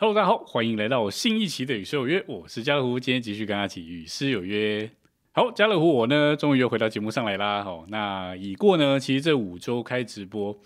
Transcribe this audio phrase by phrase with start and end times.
[0.00, 4.88] Hello，大家好，欢迎来到我新一期的与诗有约，我是家乐福，今天继续跟大家一起与诗有约。
[5.32, 7.64] 好，家乐福我呢，终于又回到节目上来啦。
[7.64, 10.56] 好，那已过呢，其实这五周开直播，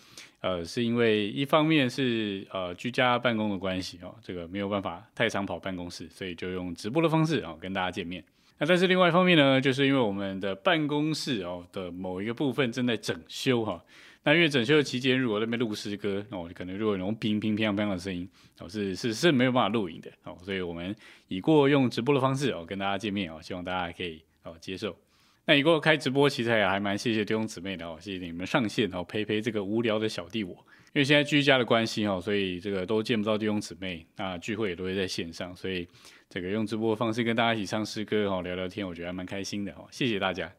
[0.41, 8.23] 呃，是因为一方面是呃居家办公的关系哦，这个没有办法太常跑办公室，所以就用直播的方式啊跟大家见面。
[8.59, 13.83] 那但是另外一方面呢，就是因为我们的办公室哦的某一个部分正在整修哈。
[14.25, 18.29] 那因为整修的期间，如果那边录诗歌，哦，可能如果有那种乒乒乓乓的声音，
[18.61, 20.95] 哦，是是是没有办法录影的，哦，所以我们
[21.27, 24.97] 以过用直播的方式哦跟大家见面哦，希望大家可以哦接受。
[25.45, 30.53] 那以过开直播，其实也还蛮谢谢弟兄姊妹的哦，谢谢你们上线哦陪陪这个无聊的小弟我。
[30.95, 35.89] 因为现在居家的关系哦，所以这个都见不到弟兄姊妹，那聚会也都会在线上，所以
[36.33, 40.51] 这个用直播的方式跟大家一起唱诗歌哦聊聊天，我觉得还蛮开心的哦，谢谢大家。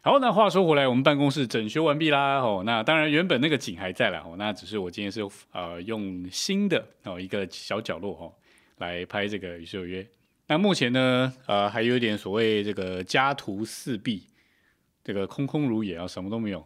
[0.00, 2.38] 好，那话说回来，我们办公室整修完毕啦。
[2.38, 4.22] 哦，那当然原本那个景还在啦。
[4.24, 5.20] 哦，那只是我今天是
[5.50, 8.32] 呃用新的哦一个小角落哦
[8.78, 10.06] 来拍这个与世有约。
[10.46, 14.28] 那目前呢，呃还有一点所谓这个家徒四壁，
[15.02, 16.64] 这个空空如也啊，什么都没有。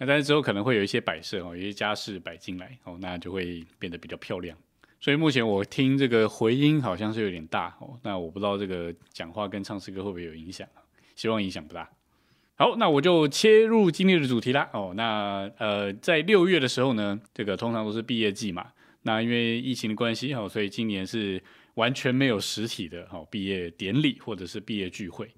[0.00, 4.58] 那但是之后可能会有一些摆设哦，有些家饰摆进来哦，那就会变得比较漂亮。
[5.00, 10.82] 所以目前我听这个回音好像是有点大哦，那我不知道这个讲话跟唱诗歌会不会有影响啊？
[11.14, 11.88] 希望影响不大。
[12.56, 14.68] 好，那我就切入今天的主题啦。
[14.72, 18.66] 哦，那呃，在六月的时候呢，这个通常都是毕业季嘛。
[19.02, 21.40] 那因为疫情的关系，哈，所以今年是
[21.74, 25.30] 完全没有实体的哈毕业典礼或者是毕业聚会，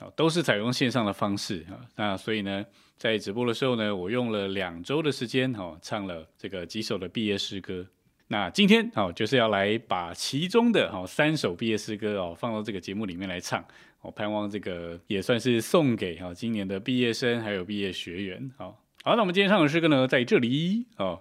[0.00, 1.78] 啊，都是采用线上的方式啊。
[1.94, 7.86] 那所以呢，在直播的时候呢，我用了两周的时间，哈，唱了这个几首的毕业诗歌。
[8.28, 13.64] 那今天哦，就是要来把其中的哈三首毕业诗歌哦放到这个节目里面来唱。
[14.02, 18.50] 我盼望这个也算是送给哈今年的毕业生还有毕业学员。
[18.56, 21.20] 好，好，那我们今天唱的诗歌呢，在这里哦。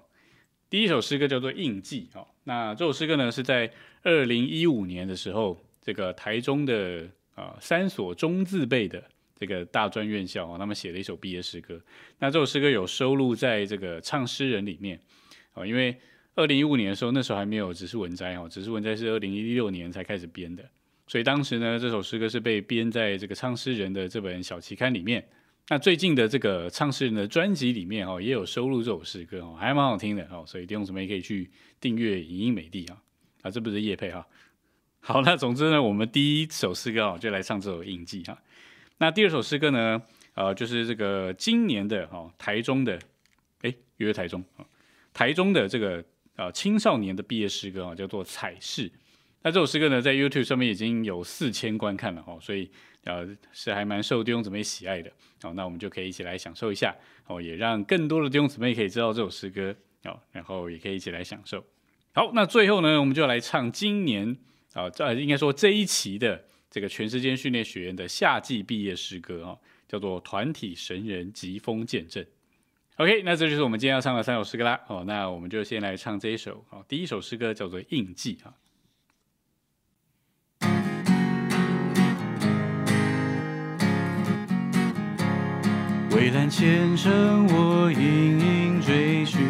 [0.70, 2.28] 第一首诗歌叫做《印记》哦。
[2.44, 3.72] 那这首诗歌呢，是在
[4.04, 9.02] 二零一五年的时候，这个台中的啊三所中字辈的
[9.36, 11.80] 这个大专院校哦，他们写了一首毕业诗歌。
[12.20, 15.00] 那这首诗歌有收录在这个唱诗人里面
[15.54, 15.96] 哦，因为
[16.36, 20.64] 二零一五年的时候，那时候还没有只是文摘哦，只是文摘是二零一六年才开始编的。
[21.08, 25.26] 所以当时呢，这首诗歌是被编在这个唱诗人的这本小期刊里面。
[25.70, 30.44] 那最近的这个唱诗人的专辑里面哦，也有收录这首诗歌哦，还蛮好听的哦。
[30.46, 32.98] 所以弟兄姊妹可以去订阅影音美地啊
[33.42, 34.28] 啊，这不是叶配哈。
[35.00, 38.38] 好，那总之呢，我们第一首诗歌哦，就来唱这首印记哈。
[38.98, 40.02] 那第二首诗歌呢，
[40.34, 43.00] 呃，就是这个今年的哦，台中的，
[43.62, 44.66] 哎，约台中啊，
[45.14, 46.04] 台中的这个
[46.36, 48.92] 呃青少年的毕业诗歌啊，叫做彩饰。
[49.42, 52.70] 那这首诗歌呢，在 YouTube 上面已经有四千观看了哦，所以
[53.04, 55.12] 呃是还蛮受弟兄姊妹喜爱的
[55.44, 55.54] 哦。
[55.54, 56.96] 那我们就可以一起来享受一下
[57.28, 61.64] 哦，也让更多的弟兄姊妹可以知道这首诗歌哦，然后也可以一起来享受。
[62.14, 64.36] 好，那最后呢，我们就来唱今年
[64.74, 72.24] 啊，这应该说这一期的这个全时间训练学员的夏季毕业诗歌哦，叫做《团体神人疾风见证》。
[72.98, 75.04] OK，那这就是我们今天要唱的三首诗歌啦哦。
[75.06, 78.54] 那我们就先来唱这一首哦，第一首诗歌叫做《印记》啊。
[86.10, 89.42] 蔚蓝前程，我隐隐追寻，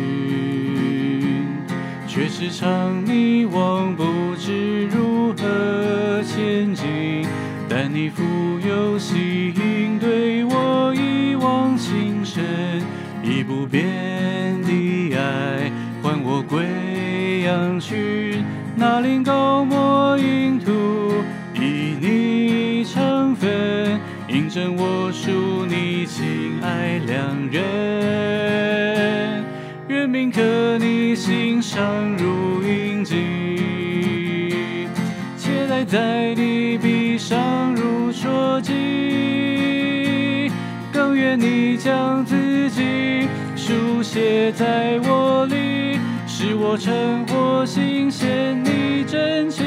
[2.07, 7.27] 却时常迷惘，不知如何前进。
[7.69, 8.23] 但你富
[8.67, 12.81] 有吸引，对我一往情深，
[13.27, 13.83] 以不变
[14.61, 15.71] 的爱
[16.03, 18.43] 换我归阳去。
[18.75, 20.71] 那林高莫影图，
[21.55, 26.61] 以你成分，印证我属你情。
[26.61, 27.63] 爱两人，
[29.87, 31.83] 愿铭刻你心上
[32.17, 34.87] 如印记，
[35.37, 38.73] 且待在你笔上如戳记。
[40.91, 42.24] 更愿你将
[43.55, 49.63] 书写在我里，使我成活心显你真情。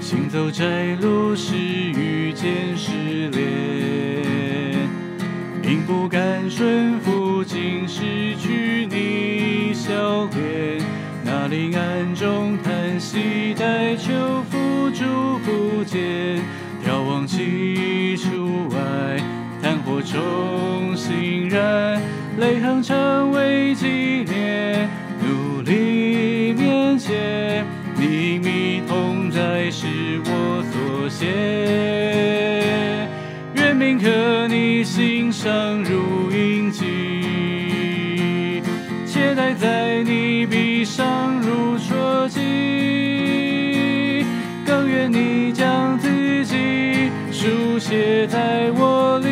[0.00, 0.64] 行走窄
[1.00, 3.46] 路时遇见失恋。
[5.66, 10.80] 并不敢顺服，竟失去你笑脸。
[11.24, 14.12] 那林暗中叹息，待秋
[14.48, 15.04] 风祝
[15.40, 16.38] 福间，
[16.86, 19.16] 眺望起初爱，
[19.60, 20.85] 炭火中
[21.48, 22.00] 然，
[22.38, 24.88] 泪痕成为纪念，
[25.20, 27.64] 努力面前，
[27.98, 29.86] 秘密同在是
[30.24, 31.26] 我所写，
[33.54, 38.62] 愿铭刻你心上如印记，
[39.06, 44.24] 且待在你臂上如戳记，
[44.64, 49.25] 更愿你将自己书写在我。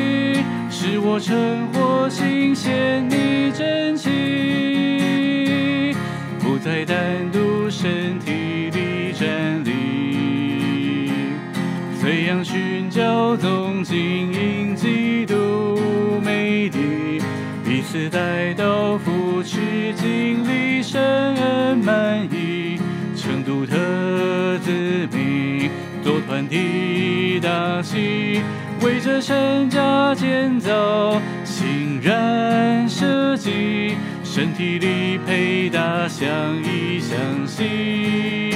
[1.07, 4.09] 我成活新鲜你真气，
[6.41, 11.13] 不再单独身体里站立，
[12.01, 15.79] 飞扬寻找总经营基督
[16.25, 17.21] 美丽，
[17.63, 19.61] 彼此带到扶持
[19.97, 21.03] 经历深
[21.37, 22.81] 恩满意，
[23.15, 23.77] 成独特
[24.65, 24.73] 自
[25.13, 25.69] 命，
[26.03, 28.41] 做团体大戏，
[28.85, 36.29] 为这神家建造，欣然设计，身体里配搭相
[36.63, 38.53] 依相惜。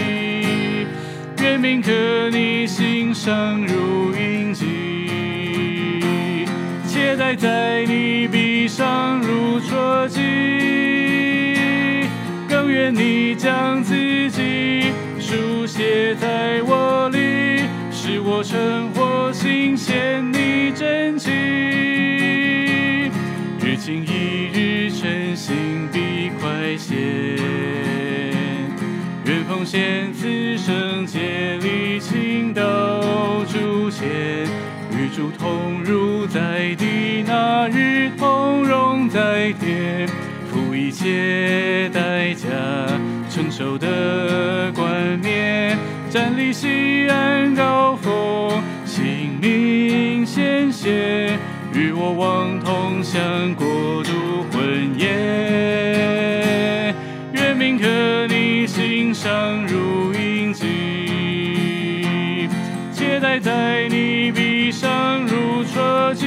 [1.41, 1.91] 愿铭刻
[2.31, 4.67] 你心上如印记，
[6.87, 10.21] 且待在你臂上如戳记。
[12.47, 13.95] 更愿你将自
[14.31, 18.91] 己书写在我里，使我成
[19.89, 21.33] 见你真情。
[23.59, 26.95] 日经一日晨醒必快些。
[29.25, 33.01] 愿奉献此生竭力倾倒
[33.47, 34.07] 主前，
[34.93, 40.07] 与主同入在地，那日同荣在天，
[40.51, 42.47] 付一切代价，
[43.31, 45.79] 承受的冠冕，
[46.11, 47.88] 站立西安高
[51.75, 53.67] 与我望同享国
[54.05, 55.09] 度婚宴。
[57.33, 57.87] 愿铭刻
[58.29, 60.67] 你心上如印记，
[62.93, 66.27] 且待在你臂上如戳记。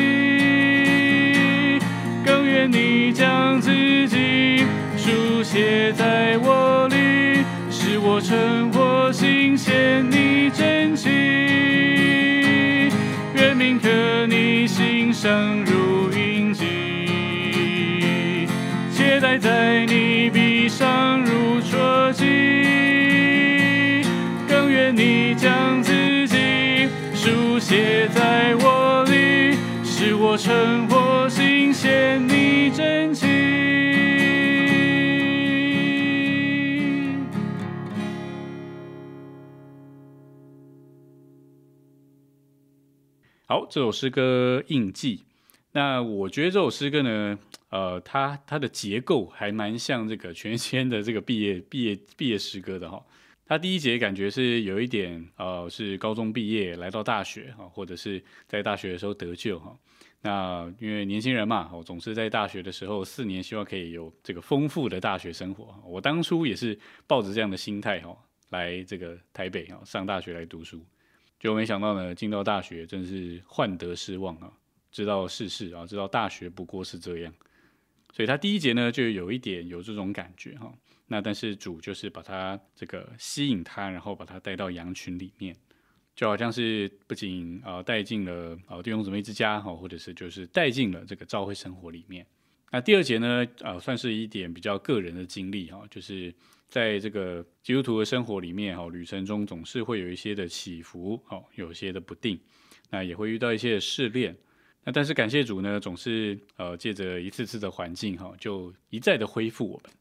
[2.23, 3.71] 更愿你将自
[4.07, 4.65] 己
[4.95, 10.95] 书写在我里，使我成活新鲜你真
[13.91, 14.25] 着。
[14.27, 18.47] 你心上如印记，
[18.93, 22.23] 且待在你臂上如戳记。
[24.47, 30.87] 更愿你将自己书写在我里，使我成
[43.51, 45.17] 好，这首诗歌《印记》。
[45.73, 47.37] 那我觉得这首诗歌呢，
[47.67, 53.05] 呃，它它的结构还蛮像这个全签的这个毕业毕业毕业诗歌的哈。
[53.45, 59.77] 它第一节感觉是有一点呃，是高中毕业来到大学哈，或者是在大学的时候得救哈。
[60.21, 65.75] 那因为年轻人嘛，我总是在大学的时候四年，希望可以有这个丰富的大学生活。
[65.85, 68.17] 我当初也是抱着这样的心态哈，
[68.51, 70.81] 来这个台北哈上大学来读书。
[71.41, 74.53] 就没想到呢，进到大学真是患得失望啊！
[74.91, 77.33] 知道世事啊，知道大学不过是这样，
[78.13, 80.71] 所以他第一节呢就有一点有这种感觉哈。
[81.07, 85.55] 那但是主就是把他这个吸引他，然后把他带到羊群里面，
[86.15, 92.23] 就好像是不仅啊带进了啊弟兄姊妹之家哈，或者是就是带进了这个教会生活里面。
[92.69, 96.31] 那第二节呢，啊算是一点比较个人的经历哈，就是
[96.71, 102.39] 在这个基督徒的生活里面哈，旅程中总是会有一些的起伏，哦，有一些的不定，
[102.89, 104.33] 那也会遇到一些的试炼。
[104.85, 109.91] 那但是感谢主呢，总是呃借着一次次的环境哈，就一再的恢复我们。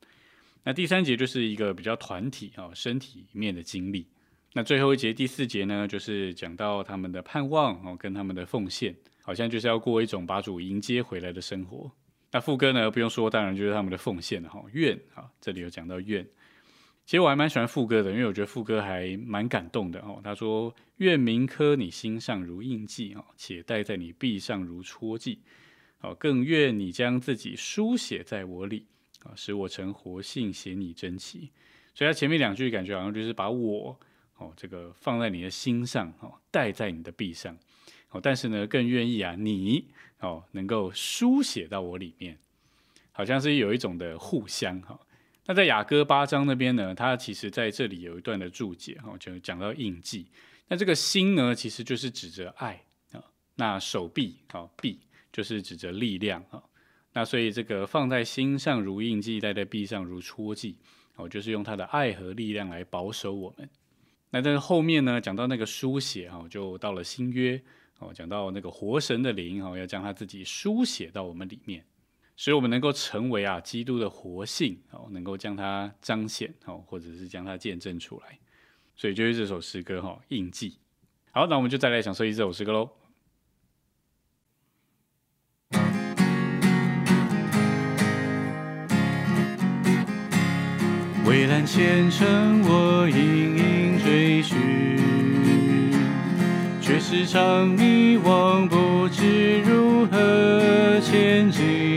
[0.63, 4.07] 那第三节就是一个比较团体啊身体面的经历。
[4.53, 11.91] 那最后一节第四节呢，就是讲到他们的盼望哦，跟他们的奉献，好像就是要过一种把主迎接回来的生活。
[12.31, 14.63] 那副歌呢，不用说，当然就是他们的奉献了哈。
[14.73, 16.25] 愿啊，这里有讲到愿。
[17.11, 20.21] 其实我还蛮喜欢副歌的，因为我觉得副歌还蛮感动的哦。
[20.23, 25.41] 他说：“愿铭刻你心上如印记哦，且戴在你臂上如戳记
[26.03, 28.87] 哦，更愿你将自己书写在我里
[29.25, 31.51] 啊，使我成活信写你真奇。”
[31.97, 33.99] 所以他前面两句感觉好像就是把我
[34.37, 37.59] 哦这个放在你的心上哦，戴在你的臂上
[38.11, 39.85] 哦，但是呢，更愿意啊你
[40.21, 42.39] 哦能够书写到我里面，
[43.11, 44.97] 好像是有一种的互相哈。
[45.47, 50.27] 那在雅歌八章那边呢，他其实在这里有一段的注解哈，就讲到印记。
[50.69, 52.81] 那这个心呢，其实就是指着爱
[53.11, 53.25] 啊。
[53.57, 55.01] 那手臂啊，臂
[55.33, 56.63] 就是指着力量啊。
[57.13, 60.77] 那所以这个放在心上如印记，戴在臂上如戳记，
[61.17, 63.69] 哦，就是用他的爱和力量来保守我们。
[64.31, 67.61] 那但是后面呢，讲到那个书写哈，就到了新约
[67.99, 71.85] 哦，讲到那个活神的灵哈，要将他自己书写到我们里面。
[72.41, 78.39] 所以我们能够成为啊基督的活性哦，能够将它彰显哦，或者是将它见证出来。
[78.97, 80.79] 所以就是这首诗歌哈，印记。
[81.33, 82.89] 好，那我们就再来享受一首诗歌喽。
[91.27, 94.57] 蔚蓝前程，我隐隐追寻，
[96.81, 101.90] 却时常迷惘，不知如何前进。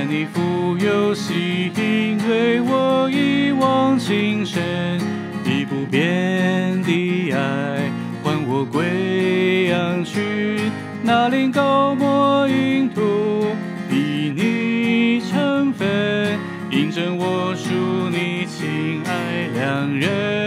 [0.00, 5.00] 但你富有吸引，对我一往情深，
[5.44, 7.90] 以不变的爱
[8.22, 10.70] 换我归阳去。
[11.02, 13.48] 那林高莫影图，
[13.90, 16.38] 比你成分，
[16.70, 17.68] 印证我属
[18.08, 18.46] 你。
[18.46, 20.37] 情爱两人，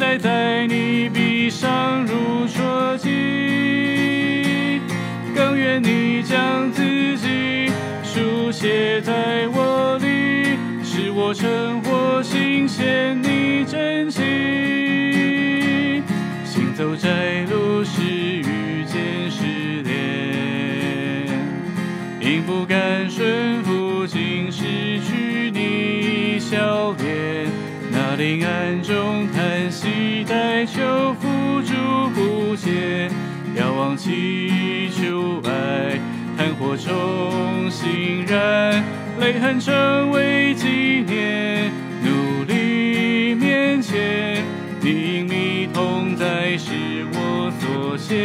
[0.00, 4.80] 携带在你臂上如戳记，
[5.36, 6.82] 更愿你将自
[7.18, 7.70] 己
[8.02, 16.02] 书写在我里，使我成活心显你真心，
[16.46, 21.28] 行走在路时遇见失恋，
[22.20, 22.42] 因。
[22.42, 27.19] 不敢顺服，竟失去你笑脸。
[28.20, 31.72] 那林暗中叹息，待秋付诸
[32.10, 33.08] 不解。
[33.56, 35.98] 遥望祈求爱，
[36.36, 38.84] 炭火重新燃，
[39.20, 41.72] 泪痕成为纪念。
[42.04, 44.44] 努力面前，
[44.82, 46.72] 你隐秘同在，是
[47.14, 48.18] 我所献。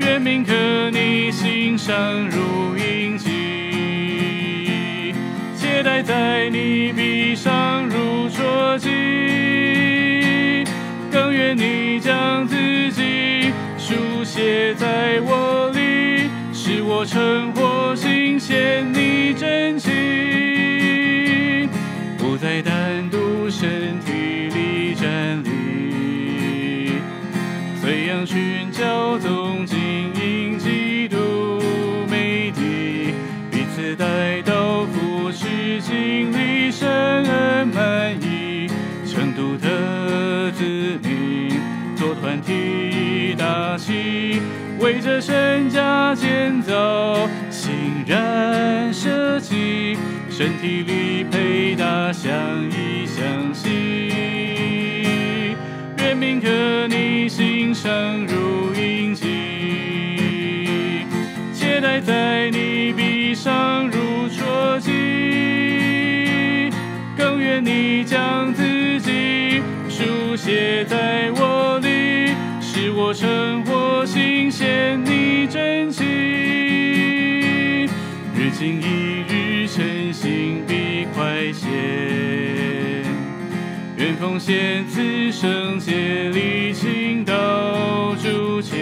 [0.00, 5.14] 愿铭刻你心上如印记，
[5.54, 6.92] 携带在你
[14.48, 19.92] 写在我里，使我成活心显你真情，
[22.16, 22.77] 不再担
[44.88, 47.70] 为这身家建造，欣
[48.06, 49.98] 然设计，
[50.30, 52.32] 身体里配搭相
[52.70, 54.86] 依相惜，
[55.98, 56.48] 愿铭刻
[56.88, 57.92] 你心上
[58.24, 61.04] 如印记，
[61.52, 64.90] 且待在你臂上如戳记。
[67.14, 67.62] 更愿。
[67.62, 68.62] 你将自
[69.00, 74.37] 己书写在我里，使我成活心
[74.68, 76.04] 见你真情。
[78.36, 81.66] 日进一日，诚心必快些。
[83.96, 88.78] 愿奉献此生竭力倾倒铸钱，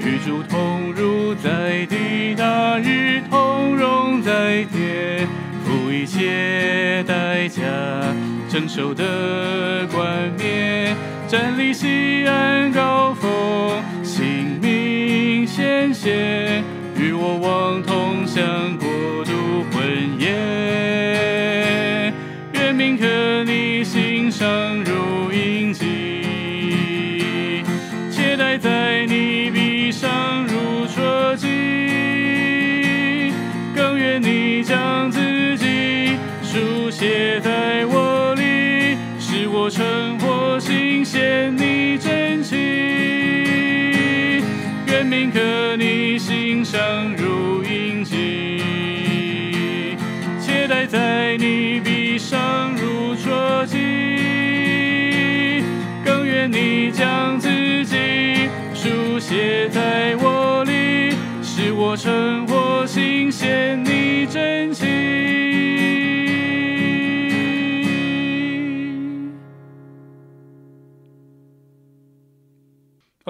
[0.00, 5.28] 与主同入在地，大日同荣在天。
[5.64, 7.60] 付一切代价，
[8.48, 10.96] 承受的冠冕，
[11.28, 13.30] 站立西安高峰，
[15.64, 16.62] 鲜血，
[16.94, 18.86] 与我望同享国
[19.24, 22.12] 度婚宴。
[22.52, 23.06] 愿铭刻
[23.44, 24.46] 你心上
[24.84, 27.62] 如印记，
[28.10, 31.46] 且待在你臂上如戳记，
[33.74, 41.56] 更愿你将自己书写在我里，使我成活心显
[45.34, 49.96] 刻你心上如印记，
[50.40, 53.76] 且待在你臂上如戳记。
[56.04, 57.48] 更愿你将自
[57.84, 64.72] 己书写在我里，使我成活新鲜你真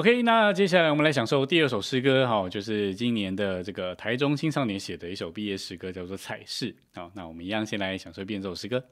[0.05, 6.71] OK，那接下来我们来享受第二首诗歌，哈，就是今年的这个台中青少年写的一首毕业诗歌，叫做《彩事》。
[6.93, 8.85] 好，那我们一样先来享受一遍这首诗歌。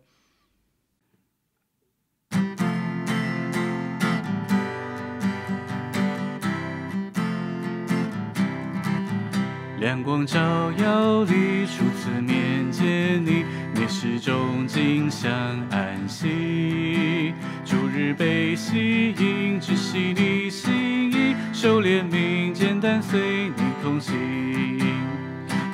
[9.83, 10.39] 亮光照
[10.79, 15.29] 耀里，初次面见你，你始终尽享
[15.73, 17.35] 安息。
[17.65, 24.15] 逐日被吸引，只系你心意，收敛民简单随你同行。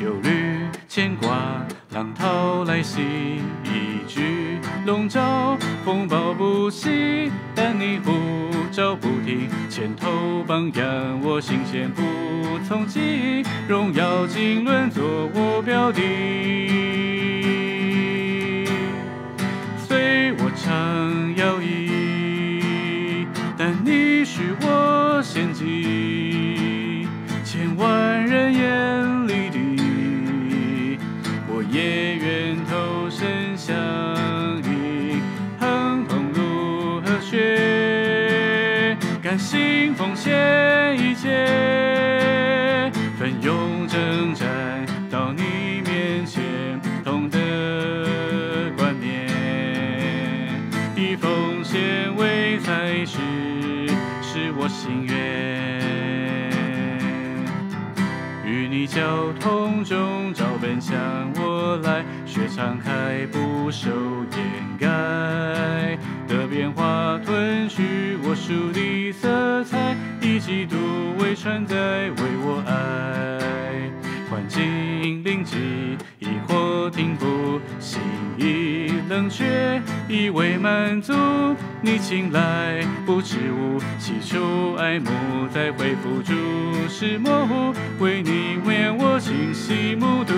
[0.00, 3.03] 忧虑牵挂，浪涛来袭，
[3.62, 4.38] 一句
[4.88, 5.54] 笼罩，
[5.85, 8.11] 风暴不息，但你呼
[8.73, 12.02] 召不停，牵头榜样，我心弦不
[12.66, 15.04] 从记，荣耀经纶做
[15.35, 16.00] 我标的。
[19.87, 23.26] 随我唱摇曳，
[23.59, 27.07] 但你是我献祭，
[27.45, 28.18] 千万
[39.29, 40.33] 甘心奉献
[40.99, 41.29] 一切，
[43.19, 44.49] 奋勇征战
[45.11, 47.39] 到你面前，同的
[48.75, 49.29] 冠冕，
[50.97, 53.19] 以奉献为才是，
[54.23, 55.19] 是我心愿。
[58.47, 60.97] 与你交通中，照本向
[61.37, 64.41] 我来，雪敞开不受掩
[64.81, 65.98] 盖
[66.29, 70.77] 的变化，吞噬我属的色彩，以基督
[71.19, 72.71] 为船载，为我爱。
[74.31, 75.57] 环境临机，
[76.19, 77.99] 疑惑停步，心
[78.37, 81.15] 已冷却，以为满足。
[81.81, 85.09] 你请来不知无，起初爱慕，
[85.51, 86.35] 再恢复注
[86.91, 90.35] 视模糊，为你为我清晰目睹。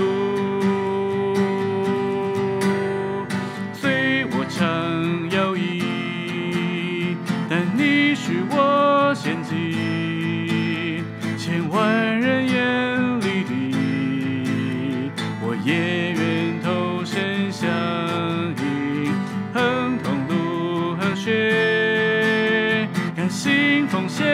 [3.72, 5.28] 随我唱
[11.70, 13.50] 万人眼里的，
[15.40, 17.70] 我也愿投身相
[18.58, 19.10] 依，
[19.54, 24.26] 横通路和血，甘心奉献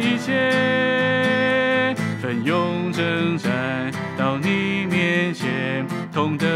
[0.00, 6.46] 一切，奋勇征战到你面前，同得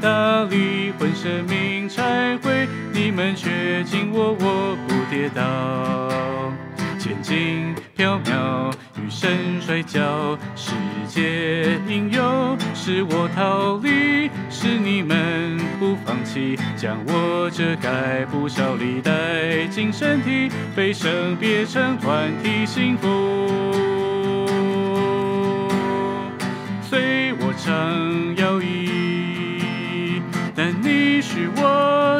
[0.00, 6.10] 配搭离婚生命拆毁，你们却紧握我不跌倒。
[6.98, 10.72] 前进缥缈，余生摔跤，世
[11.06, 23.08] 界引诱，是我逃离，是你们不放弃，将我遮盖，不效力带进身体，被生别成团体幸福。
[26.82, 27.72] 随我唱
[28.36, 28.79] 摇曳，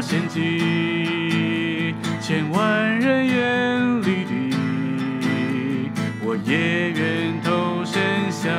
[0.00, 4.32] 我献祭，千万人眼里的，
[6.22, 8.50] 我也愿投身相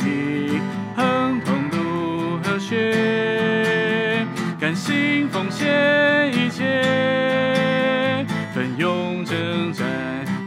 [0.00, 0.60] 依，
[0.94, 4.26] 亨通路和血，
[4.60, 9.86] 甘心奉献一切，奋勇征战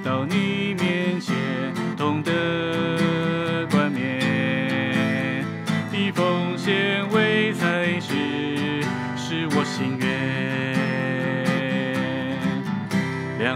[0.04, 0.63] 到你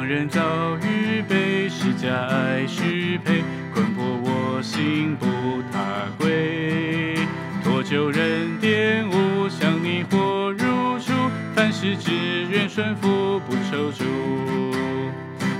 [0.08, 3.44] 人遭遇被施加爱许配，
[3.74, 5.26] 困迫我心不
[5.70, 7.18] 踏归。
[7.62, 11.12] 托旧人玷污，向你火如初，
[11.54, 14.06] 凡事只愿顺服，不踌躇。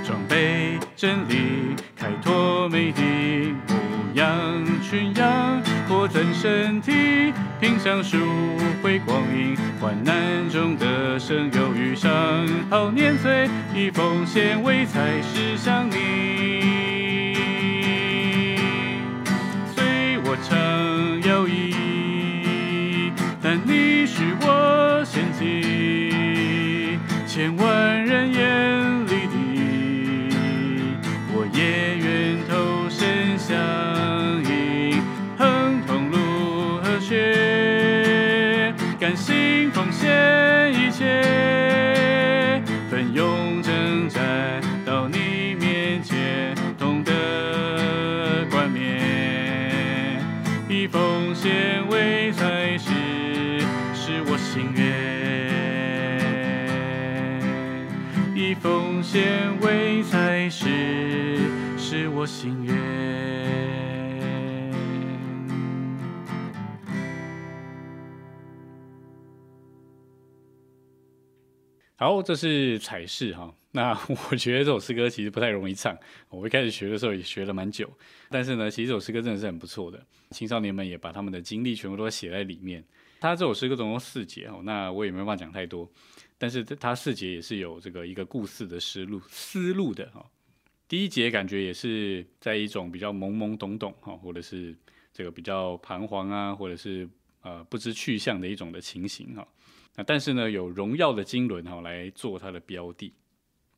[0.02, 3.02] 装备真理，开拓美的
[3.68, 3.74] 牧
[4.14, 4.32] 羊
[4.82, 8.16] 群羊，扩增身体，品享赎
[8.80, 12.10] 回光阴，患难中的生有余伤，
[12.70, 17.34] 好年岁，以奉献为才是向你。
[19.74, 20.56] 随我唱
[21.28, 21.74] 摇曳，
[23.42, 28.77] 但你许我献祭，千万人眼
[42.98, 50.20] 奋勇征战到你面前，同得冠冕，
[50.68, 52.90] 以奉献为才是，
[53.94, 54.82] 是我心愿。
[58.34, 59.24] 以奉献
[59.60, 60.66] 为才是，
[61.78, 62.74] 是我心愿。
[72.00, 73.52] 好，这是彩饰哈。
[73.72, 73.90] 那
[74.30, 75.98] 我觉得这首诗歌其实不太容易唱。
[76.28, 77.92] 我一开始学的时候也学了蛮久，
[78.30, 80.00] 但是呢，其实这首诗歌真的是很不错的。
[80.30, 82.84] 青少年们也把他们的经历全部都写在里面。
[83.18, 85.90] 他这首诗歌总共四节哦，那我也没办法讲太多。
[86.38, 90.24] 但是他四节也是有这个一个故事的思路思路的哈。
[90.86, 94.72] 第一节感觉也是在一种比较懵懵懂懂哈，或者是
[95.12, 97.08] 这个比较彷徨啊，或者是
[97.42, 99.44] 呃不知去向的一种的情形哈。
[99.98, 103.12] 那但是呢，有荣耀的经纶哈来做它的标的。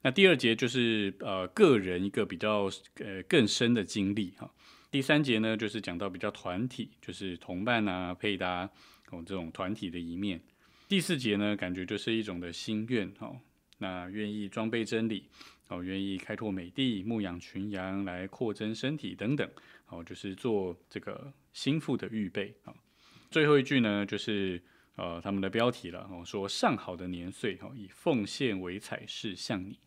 [0.02, 4.52] 那第二节就是呃个人一个比较呃更深的经历哈。
[4.90, 8.68] 第三节呢就是讲到比较团体，就是同伴啊配搭
[9.10, 10.38] 哦这种团体的一面。
[10.88, 13.34] 第四节呢感觉就是一种的心愿哈，
[13.78, 15.24] 那愿意装备真理
[15.68, 19.48] 哦，愿意开拓美地，牧养群羊来扩增身体等等
[19.88, 22.74] 哦，就是做这个心腹的预备啊。
[23.30, 24.62] 最后一句呢就是。
[25.00, 29.78] 呃，他们的标题了哦，说上好的年岁哈，以奉献为彩饰向你。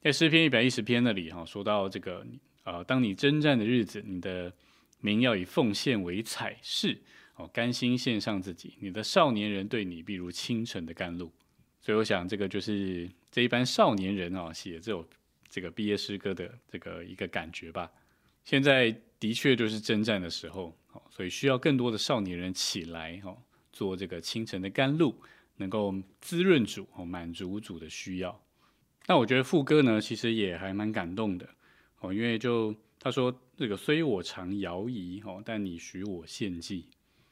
[0.00, 2.26] 在诗篇一百一十篇那里哈，说到这个
[2.64, 4.52] 呃，当你征战的日子，你的
[4.98, 7.00] 名要以奉献为彩饰
[7.36, 8.74] 哦，甘心献上自己。
[8.80, 11.32] 你的少年人对你，必如清晨的甘露。
[11.80, 15.08] 所以我想，这个就是这一班少年人啊，写这首
[15.48, 17.88] 这个毕业诗歌的这个一个感觉吧。
[18.42, 20.76] 现在的确就是征战的时候，
[21.08, 23.36] 所以需要更多的少年人起来哈。
[23.76, 25.14] 做这个清晨的甘露，
[25.58, 28.42] 能够滋润主哦，满足主的需要。
[29.06, 31.46] 那我觉得副歌呢，其实也还蛮感动的
[32.00, 36.86] 哦，因为就他说这个虽我常摇移哦，但你许我献祭。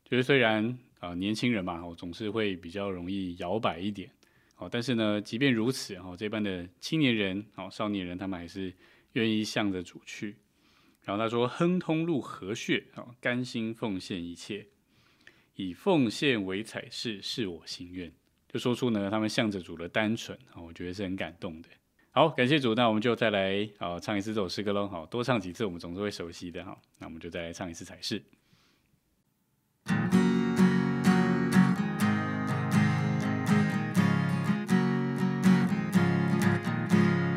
[0.04, 4.10] 就是虽然啊年轻人嘛哦，总是会比较容易摇摆一点
[4.58, 8.70] 哦，但是呢，即便如此哦，这般的青年人哦少年人，他们还是
[9.14, 10.36] 愿意向着主去。
[11.00, 14.66] 然后他说亨通入河穴哦，甘心奉献一切。
[15.56, 18.12] 以奉献为彩饰，是我心愿。
[18.48, 21.68] 就说出呢，他们向着主的单纯啊，我觉得是很感动的。
[22.10, 24.86] 好，感谢主，那我们就再来啊唱一次这首诗歌喽。
[24.86, 26.76] 好多唱几次，我们总是会熟悉的哈。
[26.98, 28.22] 那我们就再来唱一次彩饰。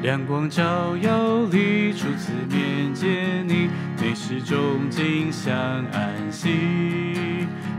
[0.03, 3.67] 亮光照耀里，初次面见你，
[3.99, 5.53] 内始终尽享
[5.87, 6.47] 安息。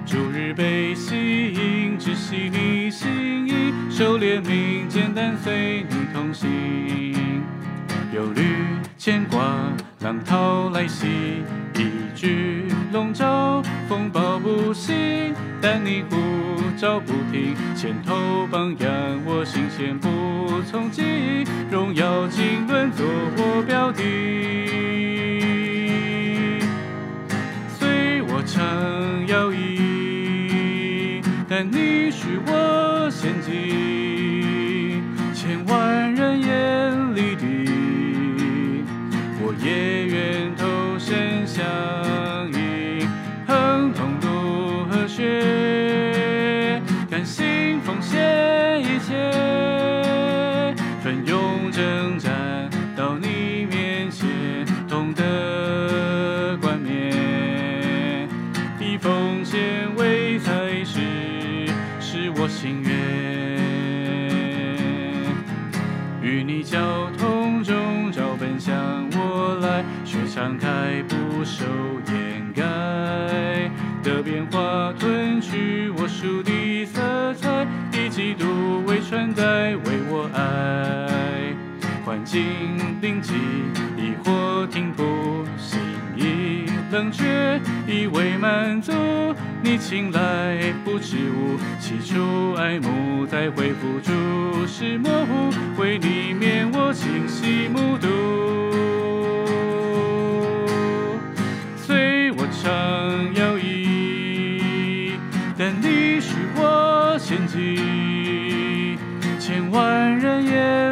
[0.08, 6.48] 逐日被吸引，只系你心意，狩猎命，简单随你同行。
[8.14, 8.42] 忧虑
[8.96, 9.38] 牵挂，
[10.00, 11.06] 浪涛来袭，
[11.74, 14.94] 一举笼罩，风暴不息，
[15.60, 16.16] 但你呼
[16.78, 18.90] 召不停，前头榜样，
[19.26, 21.02] 我心弦不从记，
[21.70, 24.02] 荣耀经纶做我标的，
[27.78, 28.64] 随我唱
[29.26, 29.77] 摇曳。
[31.60, 35.02] 但你是我陷阱，
[35.34, 36.07] 千万
[82.28, 83.38] 环境临近，
[83.96, 85.80] 疑惑停步，心
[86.14, 88.92] 意冷却，以为满足。
[89.62, 94.12] 你青睐不知无，起初爱慕，再恢复注
[94.66, 98.06] 视模糊，为你面我清晰目睹，
[101.76, 102.70] 随我唱
[103.36, 105.12] 摇曳，
[105.56, 108.98] 但你许我献祭，
[109.38, 110.87] 千万人眼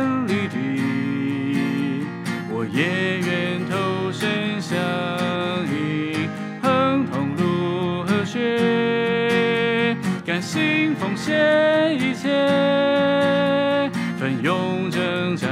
[14.27, 15.49] 奋勇征战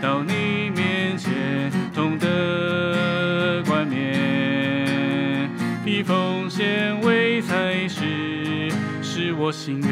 [0.00, 1.32] 到你面前，
[1.92, 5.50] 痛得冠冕。
[5.84, 8.70] 以奉献为彩饰，
[9.02, 9.90] 是我心愿。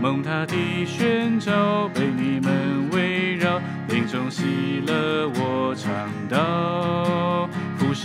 [0.00, 0.54] 蒙他的
[0.86, 7.48] 宣召，被你们围绕，林中喜乐我尝到。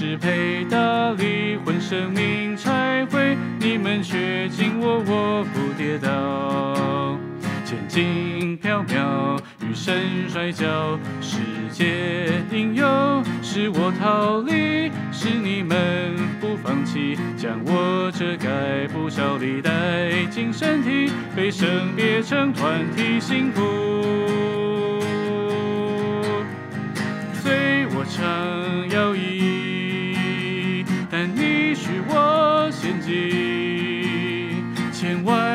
[0.01, 7.19] 是配搭灵魂生命拆毁，你们却紧握，我不跌倒。
[7.65, 9.93] 前进飘渺，与神
[10.29, 12.87] 摔跤，世界应有，
[13.41, 23.61] 使我逃离，是你们不放弃，将我遮盖不效力带进身体，被生别成团体幸福，
[27.33, 29.13] 随我唱摇
[33.09, 35.48] 你，千万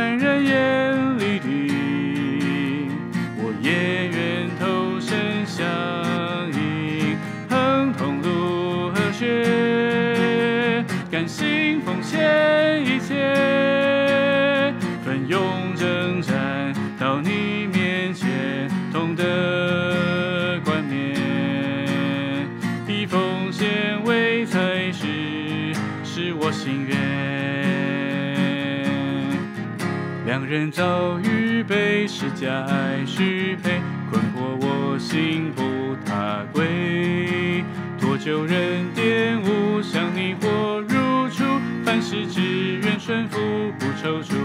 [30.55, 37.65] 人遭遇被施加爱许配，困惑我心不踏归。
[37.99, 41.43] 多久人玷污，向你火如初，
[41.85, 43.37] 凡事只愿顺服，
[43.81, 44.37] 不踌躇。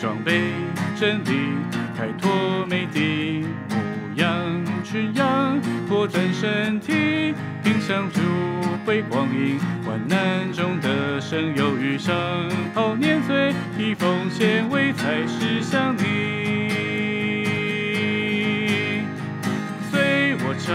[0.00, 0.50] 装备
[0.96, 1.52] 真理，
[1.96, 3.76] 开拓美的牧
[4.16, 4.28] 羊
[4.82, 8.20] 群羊，扩展身体，品享主
[8.88, 12.14] 回光阴，患难中的生有余生，
[12.74, 16.02] 好年岁，以奉献为才是向你。
[19.90, 20.74] 随我唱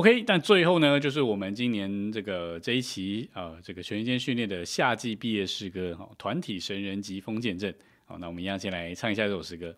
[0.00, 7.74] OK，但最后呢，就是我们今年这个这一期啊、呃这个全员间训练的夏季毕业诗歌哈、团体神人级封建阵。
[8.06, 9.76] 好，那我们一样先来唱一下这首诗歌。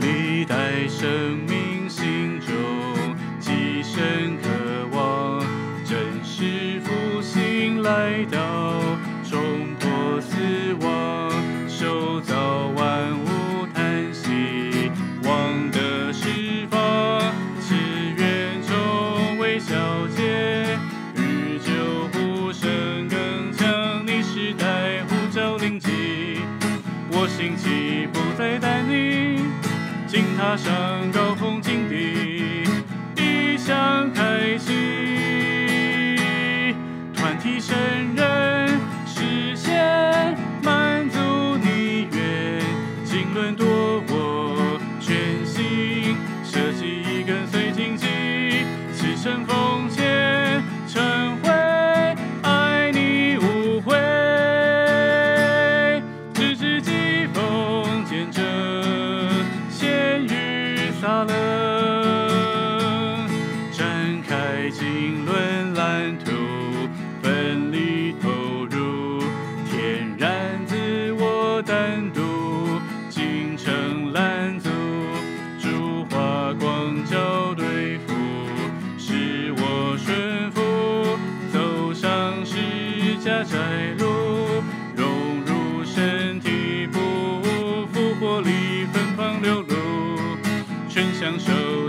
[0.00, 5.44] 历代生命心中极深渴望，
[5.84, 8.73] 真实复兴来到，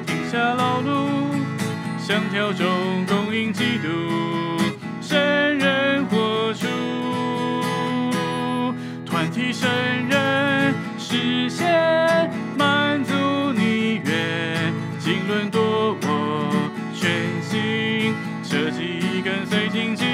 [0.02, 1.08] 停下劳碌，
[1.98, 3.88] 香调中供应基督，
[5.02, 6.68] 圣人活出，
[9.06, 9.70] 团体圣
[10.10, 13.14] 人实现满足
[13.54, 17.10] 你愿，经纶夺我全
[17.42, 20.06] 心，舍己跟随荆棘，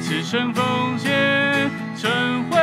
[0.00, 2.58] 此生奉献成灰，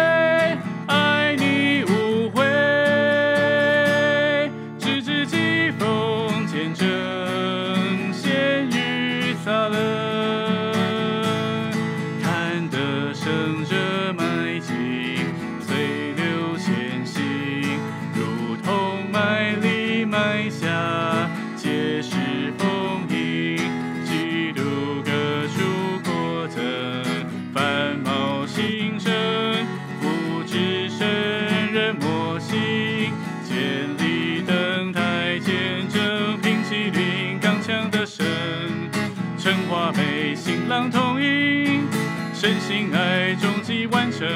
[42.41, 44.27] 真心爱终极完成，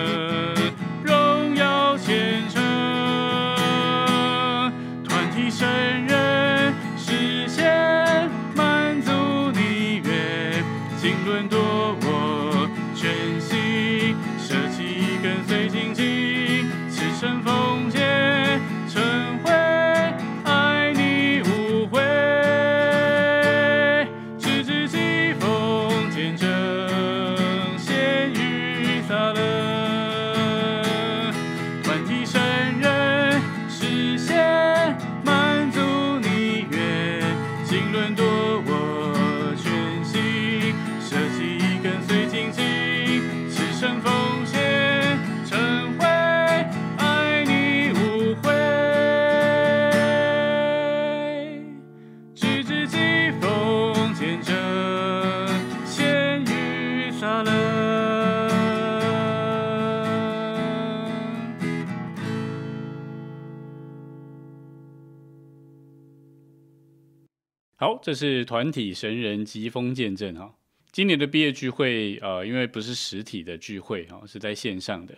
[1.04, 2.62] 荣耀前程，
[5.04, 5.68] 团体圣
[6.06, 6.15] 人
[67.86, 70.52] 好，这是团体神人疾风见证哈。
[70.92, 75.16] 今年的毕业聚会，呃，因为不是实体的聚会哈，是在线上的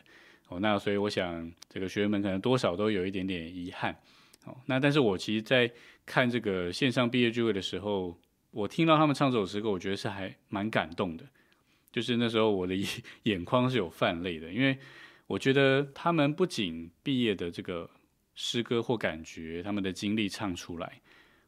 [0.49, 3.95] 哦，那所以我想这个学员们可能多少都有一点点遗憾
[4.43, 4.53] 哦。
[4.65, 5.71] 那但是我其实，在
[6.05, 8.19] 看这个线上毕业聚会的时候，
[8.51, 11.23] 我听到他们唱这首诗歌，我觉得是还蛮感动的。
[11.89, 12.89] 就是那时候我的 眼
[13.23, 14.77] 眼眶是有泛泪的，因为
[15.25, 17.89] 我觉得他们不仅毕业的这个
[18.35, 20.99] 诗歌或感觉，他们的经历唱出来。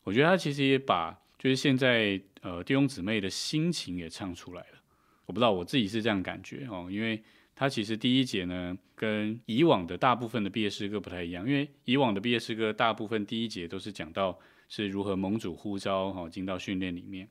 [0.10, 4.82] 我觉得他其实也把就是现在呃弟兄姊妹的心情也唱出来了。
[5.28, 7.24] 我不知道我自己是这样感觉哦，因为
[7.56, 17.30] 他其实第一节呢跟以往的大部分的毕业诗歌不太一样，因为以往的毕业诗歌大部分第一节都是讲到是如何蒙主呼召哈进到训练里面。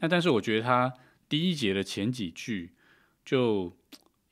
[0.00, 0.92] 那但是我觉得他
[1.30, 2.74] 第一节的前几句
[3.24, 3.74] 就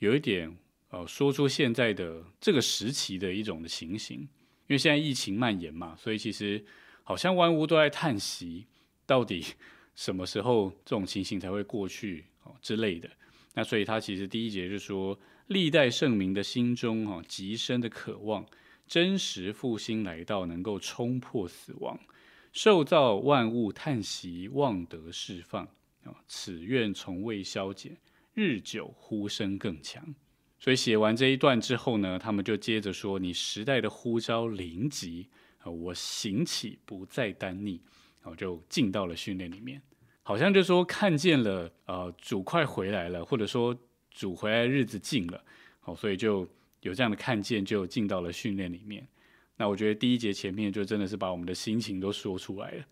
[0.00, 0.54] 有一点
[0.90, 6.62] 呃说出现在的这个时期的一种的情形，因为现在疫情蔓延嘛，所以其实。
[7.08, 8.66] 好像万物都在叹息，
[9.06, 9.44] 到底
[9.94, 13.08] 什么时候这种情形才会过去哦之类的。
[13.54, 15.16] 那所以他其实第一节就说，
[15.46, 18.44] 历代圣明的心中哈极深的渴望，
[18.88, 21.96] 真实复兴来到，能够冲破死亡，
[22.52, 25.64] 受造万物叹息，望得释放
[26.02, 27.96] 啊，此愿从未消减，
[28.34, 30.12] 日久呼声更强。
[30.58, 34.90] 所以写完这一段之后呢，他们就接着说，你时代的呼召临
[35.70, 37.80] 我行起不再单逆，
[38.20, 39.80] 然后就进到了训练里面，
[40.22, 43.76] 好像就说看见了，呃，主快回来了，或者说
[44.10, 45.44] 主回来日子近了，
[45.80, 46.48] 好，所以就
[46.80, 49.06] 有这样的看见，就进到了训练里面。
[49.56, 52.84] 那我觉得第一节前面就真的是把我们的心情都说出来了，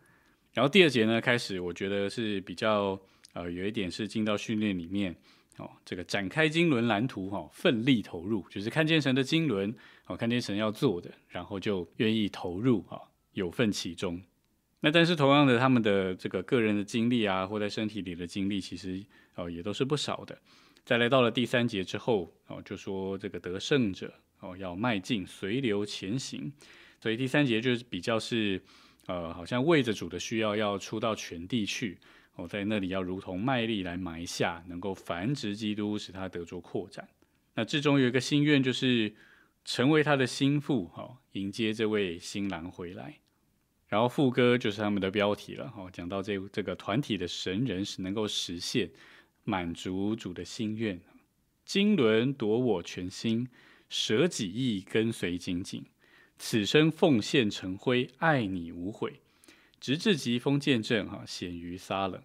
[0.53, 2.99] 然后第二节呢开始，我觉得是比较
[3.33, 5.15] 呃有一点是进到训练里面。
[5.59, 9.73] 哦，这个展开经纶蓝图哈，奋力投入，就是看见神的经纶，
[10.07, 13.01] 哦，看见神要做的，然后就愿意投入哈，
[13.33, 14.21] 有份其中。
[14.81, 19.03] 那但是同样的，他们的这个个人的经历啊，或在身体里的经历，其实
[19.35, 20.38] 哦也都是不少的。
[20.85, 26.53] 再来到了第三节之后，哦，就说这个得胜者哦要迈进随流前行，
[27.01, 28.62] 所以第三节就是比较是
[29.07, 31.99] 呃，好像为着主的需要要出到全地去。
[32.37, 37.09] 哦在那里要如同麦粒来埋下，能够繁殖基督，使他得着扩展。
[37.55, 39.14] 那至终有一个心愿，就是
[39.64, 43.18] 成为他的心腹，哈，迎接这位新郎回来。
[43.87, 48.90] 然后副歌就是他们的标题了，哈，讲到这这个团体的神人是能够实现
[49.44, 51.00] 满足主的心愿。
[51.64, 53.48] 经纶夺我全心，
[53.88, 55.85] 舍己意跟随紧紧，
[56.38, 59.21] 此生奉献成灰，爱你无悔。
[59.81, 62.23] 直至疾风见证，哈显于撒冷，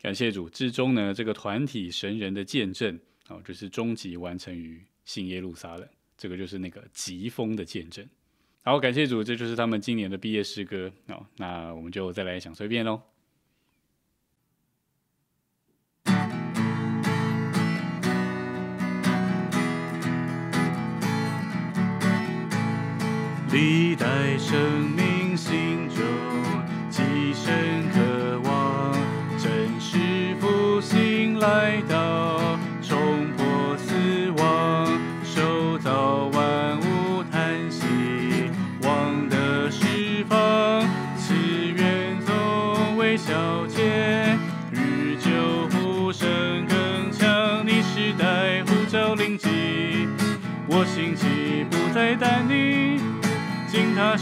[0.00, 2.98] 感谢主之中呢，这个团体神人的见证，
[3.28, 8.08] 哦，就是终极完成于新耶路撒冷，这个就是那个疾风的见证。
[8.62, 13.00] 好，感谢主，这就是他们今年的毕业诗歌，哦，那我们就再来享受一遍喽。
[23.52, 24.85] 历代生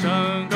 [0.04, 0.53] 经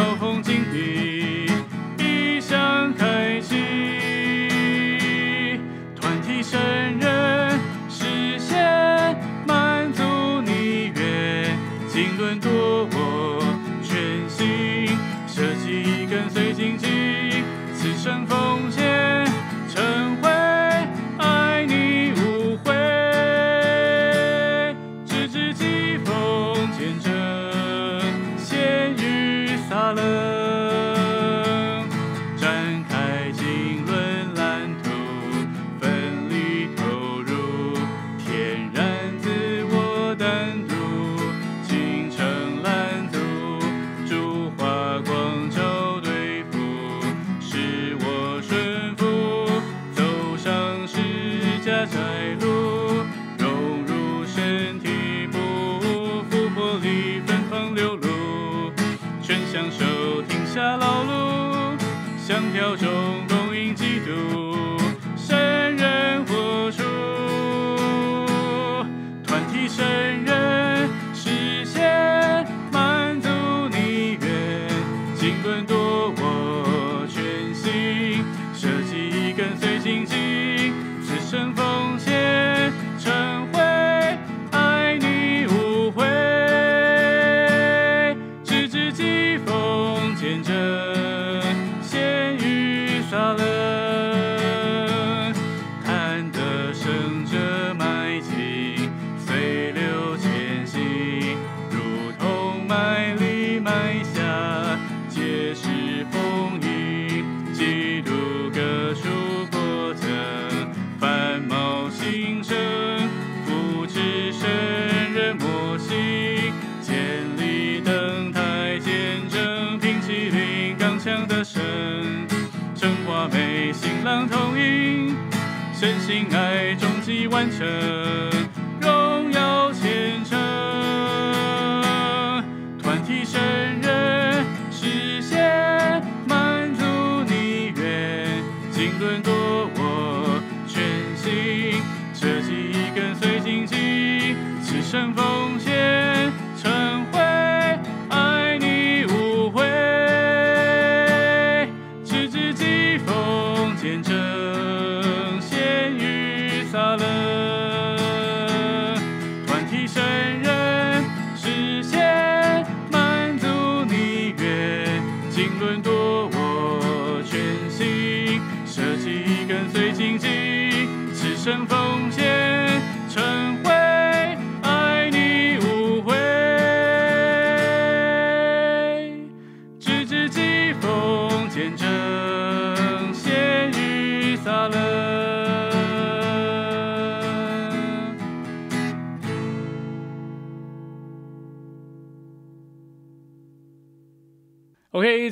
[127.38, 128.37] 完成。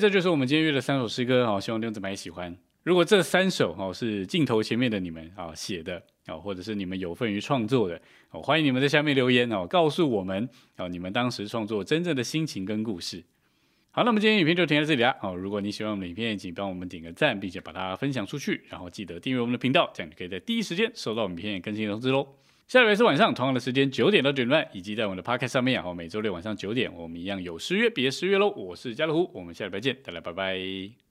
[0.06, 2.56] 这就是我们今天约的三首诗歌哦，希望六子们也喜欢。
[2.84, 8.00] 如果这三首哦是镜头前面的你们啊、写的啊，或者是你们有份于创作的
[8.30, 13.24] 哦，欢迎你们在下面留言哦，告诉我们哦你们当时创作真正的心情跟故事。
[13.90, 15.16] 好，那么今天影片就停在这里啦。
[15.20, 22.28] 哦，如果你喜欢我们的影片，请帮我们点个赞，并且把它分享出去，然后记得订阅我们的频道，这样你可以在第一时间收到我们影片更新的通知喽。
[22.68, 28.48] 下礼拜是晚上同样的时间九点到九点半，以及在我们的 Podcast 上面啊，哦每周六晚上九点，我们一样有失约别失约喽。
[28.50, 31.05] 我是家乐福，我们下礼拜见，大家拜拜。